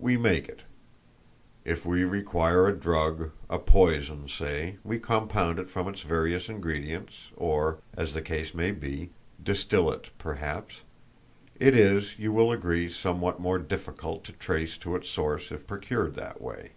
We 0.00 0.16
make 0.16 0.48
it. 0.48 0.62
If 1.64 1.86
we 1.86 2.02
require 2.02 2.66
a 2.66 2.74
drug, 2.74 3.30
a 3.48 3.60
poison, 3.60 4.28
say, 4.28 4.78
we 4.82 4.98
compound 4.98 5.60
it 5.60 5.70
from 5.70 5.86
its 5.86 6.02
various 6.02 6.48
ingredients, 6.48 7.28
or, 7.36 7.78
as 7.96 8.12
the 8.12 8.20
case 8.20 8.54
may 8.54 8.72
be, 8.72 9.10
distil 9.40 9.92
it, 9.92 10.08
perhaps 10.18 10.80
it 11.60 11.76
is, 11.76 12.18
you 12.18 12.32
will 12.32 12.50
agree, 12.50 12.88
somewhat 12.90 13.38
more 13.38 13.60
difficult 13.60 14.24
to 14.24 14.32
trace 14.32 14.76
to 14.78 14.96
its 14.96 15.08
source 15.08 15.52
if 15.52 15.64
procured 15.64 16.16
that 16.16 16.40
way. 16.42 16.72